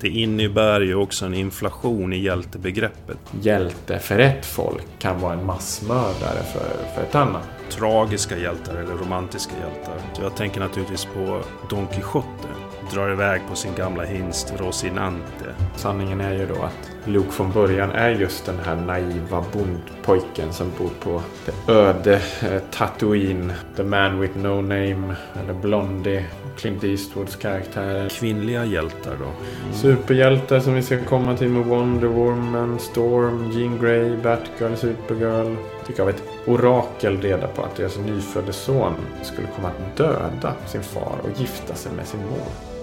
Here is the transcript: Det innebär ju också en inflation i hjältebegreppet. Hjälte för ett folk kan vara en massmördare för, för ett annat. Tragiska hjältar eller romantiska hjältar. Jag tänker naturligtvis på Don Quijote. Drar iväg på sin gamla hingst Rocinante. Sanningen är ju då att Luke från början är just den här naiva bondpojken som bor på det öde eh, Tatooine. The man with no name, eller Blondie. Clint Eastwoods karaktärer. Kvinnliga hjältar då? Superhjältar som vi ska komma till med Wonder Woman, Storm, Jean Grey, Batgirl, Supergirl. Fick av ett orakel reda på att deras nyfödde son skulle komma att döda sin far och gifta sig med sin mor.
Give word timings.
Det 0.00 0.08
innebär 0.08 0.80
ju 0.80 0.94
också 0.94 1.26
en 1.26 1.34
inflation 1.34 2.12
i 2.12 2.18
hjältebegreppet. 2.18 3.18
Hjälte 3.40 3.98
för 3.98 4.18
ett 4.18 4.46
folk 4.46 4.86
kan 4.98 5.20
vara 5.20 5.32
en 5.32 5.46
massmördare 5.46 6.42
för, 6.52 6.94
för 6.94 7.02
ett 7.02 7.14
annat. 7.14 7.48
Tragiska 7.70 8.38
hjältar 8.38 8.74
eller 8.76 8.94
romantiska 8.94 9.52
hjältar. 9.52 9.94
Jag 10.22 10.36
tänker 10.36 10.60
naturligtvis 10.60 11.04
på 11.04 11.40
Don 11.70 11.86
Quijote. 11.86 12.48
Drar 12.92 13.12
iväg 13.12 13.40
på 13.48 13.56
sin 13.56 13.74
gamla 13.74 14.04
hingst 14.04 14.54
Rocinante. 14.58 15.54
Sanningen 15.76 16.20
är 16.20 16.32
ju 16.32 16.46
då 16.46 16.62
att 16.62 16.97
Luke 17.08 17.30
från 17.30 17.52
början 17.52 17.90
är 17.90 18.10
just 18.10 18.46
den 18.46 18.58
här 18.64 18.76
naiva 18.76 19.44
bondpojken 19.52 20.52
som 20.52 20.72
bor 20.78 20.90
på 21.00 21.22
det 21.46 21.72
öde 21.72 22.14
eh, 22.42 22.62
Tatooine. 22.70 23.52
The 23.76 23.82
man 23.82 24.20
with 24.20 24.38
no 24.38 24.60
name, 24.60 25.14
eller 25.42 25.54
Blondie. 25.62 26.24
Clint 26.56 26.84
Eastwoods 26.84 27.36
karaktärer. 27.36 28.08
Kvinnliga 28.08 28.64
hjältar 28.64 29.16
då? 29.20 29.26
Superhjältar 29.76 30.60
som 30.60 30.74
vi 30.74 30.82
ska 30.82 31.04
komma 31.04 31.36
till 31.36 31.48
med 31.48 31.66
Wonder 31.66 32.08
Woman, 32.08 32.78
Storm, 32.78 33.50
Jean 33.50 33.78
Grey, 33.78 34.16
Batgirl, 34.16 34.76
Supergirl. 34.76 35.56
Fick 35.86 35.98
av 35.98 36.08
ett 36.08 36.22
orakel 36.46 37.20
reda 37.20 37.46
på 37.46 37.62
att 37.62 37.76
deras 37.76 37.98
nyfödde 37.98 38.52
son 38.52 38.94
skulle 39.22 39.48
komma 39.56 39.68
att 39.68 39.96
döda 39.96 40.54
sin 40.66 40.82
far 40.82 41.16
och 41.22 41.40
gifta 41.40 41.74
sig 41.74 41.92
med 41.92 42.06
sin 42.06 42.20
mor. 42.20 42.77